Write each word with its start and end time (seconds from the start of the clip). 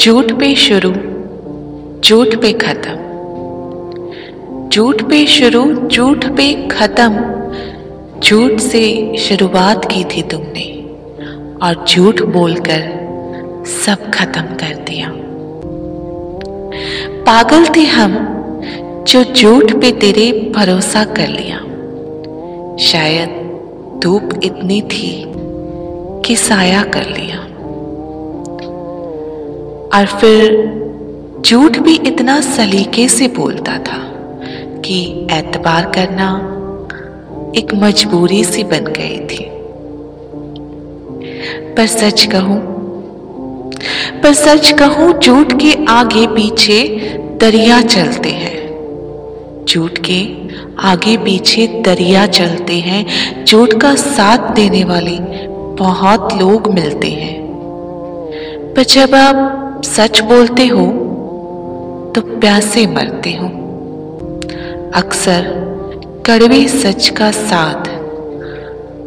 झूठ 0.00 0.32
पे 0.32 0.54
शुरू, 0.54 0.90
झूठ 2.00 2.36
पे 2.36 2.52
खत्म। 2.52 2.94
झूठ 4.68 5.02
पे 5.02 5.26
शुरू, 5.26 5.88
झूठ 5.88 6.26
पे 6.26 6.68
खत्म। 6.68 7.16
झूठ 8.20 8.60
से 8.60 9.16
शुरुआत 9.16 9.84
की 9.84 10.04
थी 10.04 10.22
तुमने 10.22 10.84
और 11.62 11.84
झूठ 11.88 12.22
बोलकर 12.22 12.80
सब 13.84 14.10
खत्म 14.10 14.42
कर 14.42 14.74
दिया। 14.74 15.12
पागल 17.26 17.66
थे 17.76 17.80
हम 17.80 18.12
जो 19.08 19.24
झूठ 19.24 19.72
पे 19.72 19.92
तेरे 19.92 20.52
भरोसा 20.56 21.04
कर 21.04 21.28
लिया। 21.28 21.58
शायद 22.76 23.28
धूप 24.02 24.30
इतनी 24.42 24.80
थी 24.82 25.24
कि 26.24 26.36
साया 26.36 26.82
कर 26.82 27.06
लिया। 27.06 27.44
और 29.94 30.06
फिर 30.06 31.42
झूठ 31.46 31.78
भी 31.78 31.94
इतना 31.96 32.40
सलीके 32.40 33.08
से 33.08 33.28
बोलता 33.28 33.72
था 33.78 33.98
कि 34.84 35.26
एतबार 35.30 35.90
करना 35.94 36.28
एक 37.56 37.74
मजबूरी 37.74 38.44
सी 38.44 38.64
बन 38.64 38.84
गई 38.86 39.18
थी। 39.26 39.44
पर 41.74 41.86
सच 41.86 42.24
कहूँ, 42.24 42.60
पर 44.22 44.32
सच 44.32 44.70
कहूँ 44.72 45.20
झूठ 45.20 45.52
के 45.52 45.84
आगे 45.88 46.26
पीछे 46.26 46.82
दरिया 47.40 47.80
चलते 47.80 48.30
हैं। 48.30 48.56
झूठ 49.64 49.98
के 49.98 50.48
आगे 50.78 51.16
पीछे 51.16 51.66
दरिया 51.66 52.26
चलते 52.26 52.74
हैं। 52.74 53.44
झूठ 53.44 53.74
का 53.74 53.94
साथ 53.94 54.54
देने 54.54 54.84
वाले 54.84 55.18
बहुत 55.74 56.34
लोग 56.34 56.74
मिलते 56.74 57.08
हैं। 57.08 57.38
पर 58.74 58.84
जब 58.84 59.14
आप 59.14 59.64
सच 59.84 60.20
बोलते 60.20 60.66
हो 60.66 60.86
तो 62.14 62.20
प्यासे 62.20 62.86
मरते 62.86 63.32
हो। 63.32 63.46
अक्सर 64.94 65.42
कड़वे 66.26 66.68
सच 66.68 67.08
का 67.08 67.30
साथ 67.30 67.88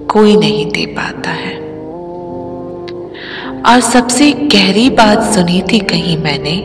कोई 0.08 0.36
नहीं 0.38 0.66
दे 0.66 0.86
पाता 0.86 1.30
है। 1.30 1.55
और 3.63 3.80
सबसे 3.80 4.31
गहरी 4.31 4.89
बात 4.89 5.23
सुनी 5.23 5.61
थी 5.61 5.80
कहीं 5.80 6.17
मैंने, 6.17 6.55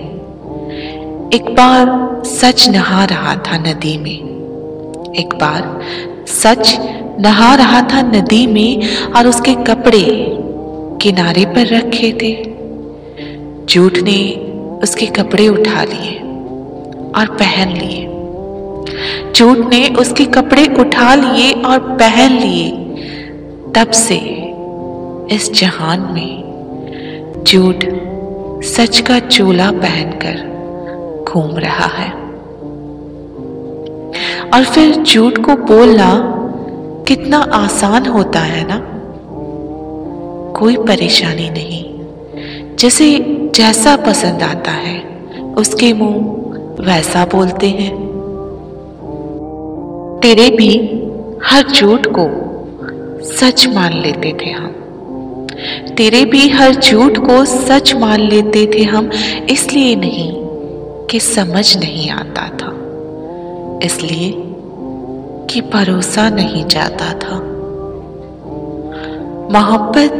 एक 1.36 1.44
बार 1.50 2.22
सच 2.24 2.68
नहा 2.68 3.04
रहा 3.04 3.34
था 3.36 3.58
नदी 3.58 3.96
में। 3.98 5.14
एक 5.14 5.34
बार 5.34 5.80
सच 6.26 6.76
नहा 7.20 7.54
रहा 7.54 7.82
था 7.82 8.02
नदी 8.02 8.46
में 8.46 8.96
और 9.12 9.26
उसके 9.26 9.54
कपड़े 9.54 10.04
किनारे 11.02 11.44
पर 11.44 11.66
रखे 11.66 12.12
थे। 12.22 12.55
झूठ 13.70 13.98
ने 13.98 14.34
उसके 14.82 15.06
कपड़े 15.06 15.48
उठा 15.48 15.84
लिए 15.84 16.18
और 17.16 17.26
पहन 17.26 17.68
लिए। 17.68 18.02
झूठ 19.32 19.58
ने 19.58 19.88
उसके 19.88 20.24
कपड़े 20.24 20.66
उठा 20.80 21.14
लिए 21.14 21.52
और 21.52 21.78
पहन 21.78 22.32
लिए। 22.32 22.70
तब 23.74 23.90
से 23.90 24.16
इस 25.34 25.52
जहान 25.52 26.00
में 26.00 26.46
झूठ 27.48 27.76
सच 28.64 29.00
का 29.00 29.18
चोला 29.18 29.70
पहनकर 29.70 30.56
घूम 31.28 31.58
रहा 31.58 31.86
है। 31.86 32.12
और 34.54 34.64
फिर 34.64 34.96
झूठ 34.96 35.38
को 35.38 35.52
बोलना 35.52 36.32
कितना 37.08 37.38
आसान 37.38 38.06
होता 38.06 38.40
है 38.40 38.66
ना। 38.68 38.82
कोई 40.52 40.76
परेशानी 40.76 41.50
नहीं। 41.50 41.86
जैसे 42.76 43.35
जैसा 43.56 43.96
पसंद 43.96 44.42
आता 44.42 44.70
है, 44.70 44.98
उसके 45.56 45.92
मुँह 45.92 46.22
वैसा 46.82 47.24
बोलते 47.24 47.68
हैं। 47.68 47.96
तेरे 50.22 50.50
भी 50.50 50.78
हर 51.44 51.64
झूठ 51.72 52.06
को 52.18 52.26
सच 53.24 53.68
मान 53.68 53.92
लेते 53.92 54.36
थे 54.40 54.50
हम। 54.50 54.66
तेरे 55.96 56.24
भी 56.24 56.48
हर 56.48 56.74
झूठ 56.74 57.18
को 57.18 57.44
सच 57.44 57.94
मान 57.94 58.20
लेते 58.20 58.70
थे 58.74 58.82
हम, 58.82 59.10
इसलिए 59.50 59.96
नहीं 59.96 60.32
कि 61.06 61.20
समझ 61.20 61.76
नहीं 61.76 62.10
आता 62.10 62.42
था। 62.42 62.72
इसलिए 63.82 64.34
कि 65.50 65.60
भरोसा 65.60 66.30
नहीं 66.30 66.64
जाता 66.64 67.12
था। 67.12 67.36
मोहब्बत 69.52 70.12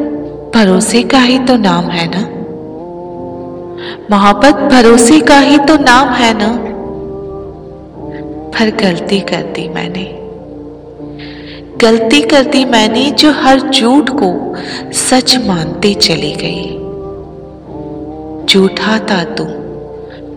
भरोसे 0.55 1.03
का 1.03 1.19
ही 1.19 1.39
तो 1.39 1.57
नाम 1.57 1.85
है 1.85 2.11
ना? 2.11 2.36
मोहब्बत 4.11 4.55
भरोसे 4.55 5.21
का 5.21 5.39
ही 5.39 5.59
तो 5.59 5.77
नाम 5.77 6.09
है 6.09 6.35
ना? 6.39 6.77
पर 8.49 8.77
गलती 8.77 9.21
कर 9.21 9.43
दी 9.43 9.69
मैंने। 9.69 10.13
गलती 11.79 12.21
कर 12.21 12.45
दी 12.45 12.65
मैंने 12.65 13.11
जो 13.11 13.33
हर 13.33 13.61
झूठ 13.61 14.11
को 14.11 14.57
सच 14.93 15.39
मानते 15.47 15.95
चली 15.95 16.33
गई। 16.33 16.79
झूठा 18.47 18.99
था 18.99 19.25
तू, 19.25 19.45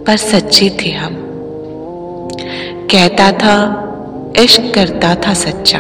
पर 0.03 0.17
सच्चे 0.17 0.77
थे 0.81 0.89
हम। 0.89 1.25
कहता 2.91 3.31
था, 3.31 3.85
इश्क 4.39 4.71
करता 4.75 5.15
था 5.15 5.33
सच्चा। 5.33 5.79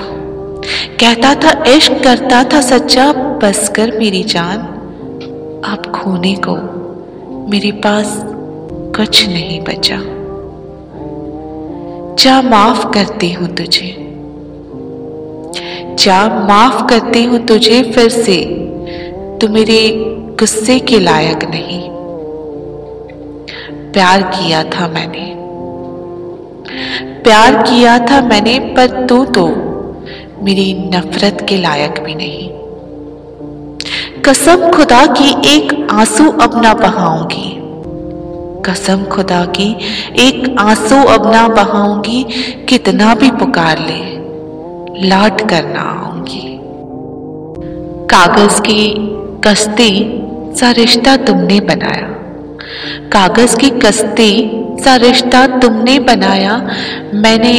कहता 0.99 1.35
था, 1.35 1.63
इश्क 1.67 1.93
करता 2.03 2.43
था 2.43 2.61
सच्चा 2.61 3.13
बस 3.13 3.69
कर 3.69 3.91
मेरी 3.97 4.23
जान 4.23 4.57
अब 5.65 5.91
खोने 5.95 6.35
को 6.35 6.78
मेरे 7.49 7.71
पास 7.71 8.21
कुछ 8.95 9.27
नहीं 9.27 9.61
बचा। 9.61 9.97
जा 12.23 12.41
माफ़ 12.41 12.87
करती 12.93 13.31
हूँ 13.33 13.47
तुझे। 13.55 13.95
जा 15.99 16.47
माफ़ 16.47 16.85
करती 16.85 17.23
हूँ 17.23 17.45
तुझे, 17.45 17.83
फिर 17.83 18.09
से 18.09 18.45
तू 19.41 19.47
मेरे 19.47 19.95
गुस्से 20.39 20.79
के 20.79 20.99
लायक 20.99 21.43
नहीं। 21.43 21.89
प्यार 23.91 24.21
किया 24.21 24.63
था 24.63 24.87
मैंने। 24.87 25.35
प्यार 27.23 27.55
किया 27.55 27.99
था 27.99 28.21
मैंने, 28.21 28.59
पर 28.59 29.05
तू 29.05 29.25
तो 29.25 29.47
मेरी 30.41 30.73
नफरत 30.73 31.45
के 31.49 31.57
लायक 31.57 31.99
भी 31.99 32.15
नहीं। 32.15 32.58
कसम 34.25 34.71
खुदा 34.71 35.05
की 35.05 35.29
एक 35.49 35.87
आँसू 35.91 36.31
अब 36.31 36.61
ना 36.61 36.73
बहाऊँगी। 36.73 37.49
कसम 38.65 39.03
खुदा 39.03 39.45
की 39.45 39.69
एक 40.19 40.55
आँसू 40.59 40.95
अब 41.03 41.31
ना 41.31 41.47
बहाऊँगी, 41.47 42.23
कितना 42.69 43.15
भी 43.15 43.31
पुकार 43.31 43.79
ले 43.79 45.07
लाट 45.07 45.41
कर 45.49 45.65
ना 45.65 45.81
आऊँगी। 45.81 46.59
कागज़ 48.05 48.61
की 48.61 48.93
कश्ती 49.47 49.91
सा 50.59 50.71
रिश्ता 50.71 51.15
तुमने 51.17 51.59
बनाया। 51.59 52.07
कागज़ 53.09 53.55
की 53.55 53.69
कश्ती 53.69 54.31
सा 54.83 54.95
रिश्ता 54.95 55.45
तुमने 55.59 55.99
बनाया, 55.99 56.57
मैंने 57.13 57.55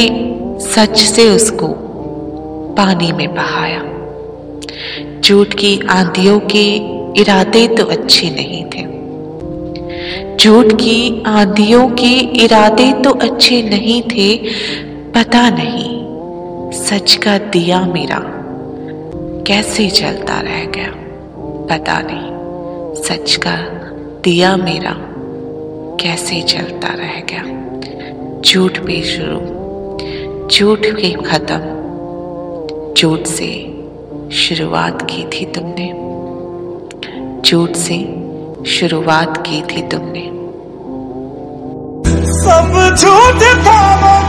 सच 0.65 0.97
से 0.97 1.29
उसको 1.29 1.67
पानी 2.77 3.11
में 3.11 3.35
बहाया। 3.35 3.83
झूठ 5.21 5.53
की 5.53 5.79
आंधियों 5.89 6.39
के 6.39 6.65
इरादे 7.21 7.67
तो 7.67 7.85
अच्छे 7.85 8.29
नहीं 8.29 8.63
थे। 8.65 8.89
झूठ 10.37 10.73
की 10.73 11.23
आंधियों 11.27 11.87
के 11.89 12.13
इरादे 12.43 12.91
तो 13.03 13.09
अच्छे 13.09 13.61
नहीं 13.61 14.01
थे, 14.01 14.35
पता 15.11 15.49
नहीं 15.49 16.71
सच 16.71 17.15
का 17.15 17.37
दिया 17.37 17.81
मेरा 17.85 18.19
कैसे 19.47 19.87
जलता 19.87 20.39
रह 20.41 20.65
गया, 20.65 20.91
पता 21.69 21.99
नहीं 22.01 23.03
सच 23.03 23.35
का 23.35 23.55
दिया 24.23 24.55
मेरा 24.57 24.95
कैसे 26.01 26.41
चलता 26.41 26.87
रह 26.87 27.19
गया। 27.31 27.43
झूठ 28.41 28.77
पे 28.77 29.01
शुरू 29.01 29.39
झूठ 30.47 30.85
के 30.85 31.11
खत्म 31.11 31.79
झूठ 32.97 33.25
से 33.27 33.70
शुरुआत 34.33 35.07
की 35.09 35.23
थी 35.23 35.45
तुमने। 35.45 35.87
झूठ 37.41 37.71
से 37.71 37.97
शुरुआत 38.65 39.37
की 39.37 39.61
थी 39.61 39.81
तुमने। 39.81 40.29
सब 42.31 42.95
झूठ 42.99 43.65
था 43.65 44.20